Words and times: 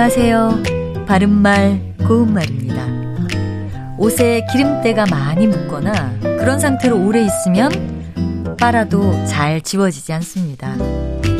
안녕하세요. 0.00 1.06
바른말, 1.08 1.96
고운말입니다. 2.06 2.86
옷에 3.98 4.46
기름때가 4.52 5.06
많이 5.10 5.48
묻거나 5.48 6.20
그런 6.20 6.60
상태로 6.60 7.04
오래 7.04 7.24
있으면 7.24 8.56
빨아도 8.60 9.24
잘 9.24 9.60
지워지지 9.60 10.12
않습니다. 10.12 10.76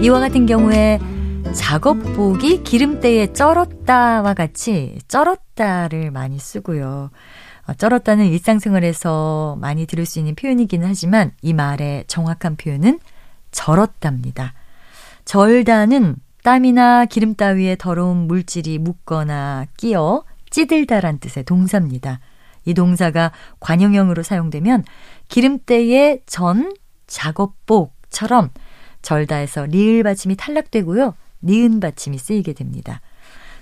이와 0.03 0.19
같은 0.19 0.47
경우에 0.47 0.99
작업복이 1.55 2.65
기름때에 2.65 3.33
쩔었다와 3.33 4.35
같이 4.35 4.99
쩔었다를 5.07 6.11
많이 6.11 6.41
쓰고요. 6.41 7.11
어, 7.65 7.75
쩔었다는 7.75 8.27
일상생활에서 8.27 9.57
많이 9.61 9.87
들을 9.87 10.05
수 10.05 10.19
있는 10.19 10.35
표현이기는 10.35 10.85
하지만 10.85 11.31
이 11.43 11.53
말의 11.53 12.07
정확한 12.09 12.57
표현은 12.57 12.99
절었답니다. 13.53 14.53
절다는 15.25 16.17
땀이나 16.43 17.05
기름 17.05 17.35
따위에 17.35 17.77
더러운 17.77 18.27
물질이 18.27 18.79
묻거나 18.79 19.67
끼어 19.77 20.25
찌들다란 20.51 21.19
뜻의 21.19 21.45
동사입니다. 21.45 22.21
이 22.65 22.75
동사가 22.75 23.33
관형형으로 23.61 24.23
사용되면 24.23 24.85
기름때의 25.29 26.23
전 26.27 26.73
작업복처럼 27.07 28.51
절다에서 29.03 29.67
리을 29.67 30.03
받침이 30.03 30.37
탈락되고요. 30.37 31.15
니은 31.43 31.81
받침이 31.81 32.19
쓰이게 32.19 32.53
됩니다. 32.53 33.01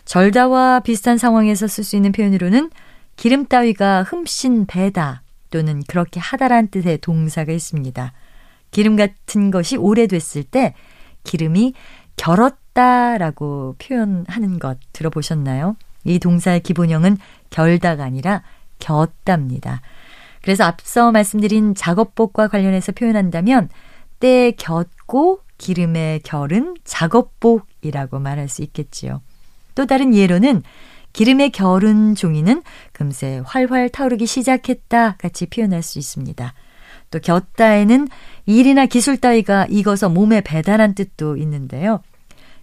절다와 0.05 0.81
비슷한 0.81 1.19
상황에서 1.19 1.67
쓸 1.67 1.85
수 1.85 1.97
있는 1.97 2.13
표현으로는 2.13 2.71
기름 3.17 3.47
따위가 3.47 4.03
흠씬 4.03 4.67
배다 4.67 5.23
또는 5.51 5.83
그렇게 5.87 6.21
하다란 6.21 6.69
뜻의 6.69 6.99
동사가 6.99 7.53
있습니다. 7.53 8.13
기름 8.71 8.97
같은 8.97 9.51
것이 9.51 9.77
오래됐을 9.77 10.45
때 10.45 10.75
기름이 11.25 11.75
결었다라고 12.17 13.77
표현하는 13.79 14.59
것 14.59 14.79
들어보셨나요? 14.93 15.77
이 16.05 16.19
동사의 16.19 16.61
기본형은 16.61 17.19
결다가 17.51 18.05
아니라 18.05 18.43
겼답니다. 18.79 19.81
그래서 20.43 20.65
앞서 20.65 21.11
말씀드린 21.11 21.75
작업복과 21.75 22.49
관련해서 22.49 22.93
표현한다면 22.93 23.69
때 24.21 24.53
겼고 24.53 25.41
기름의 25.59 26.21
결은 26.21 26.77
작업복이라고 26.85 28.19
말할 28.19 28.49
수 28.49 28.63
있겠지요. 28.63 29.23
또 29.75 29.87
다른 29.87 30.15
예로는 30.15 30.63
기름의 31.13 31.51
결은 31.51 32.15
종이는 32.15 32.63
금세 32.93 33.43
활활 33.45 33.89
타오르기 33.89 34.27
시작했다 34.27 35.17
같이 35.17 35.47
표현할 35.47 35.83
수 35.83 35.99
있습니다. 35.99 36.55
또 37.17 37.21
겼다에는 37.21 38.09
일이나 38.45 38.87
기술 38.87 39.17
따위가 39.17 39.67
익어서 39.71 40.09
몸에 40.09 40.41
배달한 40.43 40.95
뜻도 40.95 41.37
있는데요. 41.39 42.01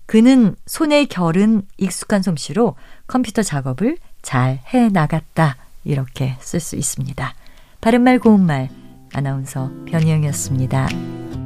그는 0.06 0.56
손의 0.66 1.08
결은 1.08 1.64
익숙한 1.78 2.22
솜씨로 2.22 2.76
컴퓨터 3.08 3.42
작업을 3.42 3.98
잘 4.22 4.60
해 4.74 4.90
나갔다. 4.90 5.58
이렇게 5.84 6.38
쓸 6.40 6.60
수 6.60 6.76
있습니다. 6.76 7.34
바른말 7.82 8.20
고운말 8.20 8.70
아나운서 9.14 9.72
변희영이었습니다. 9.88 11.43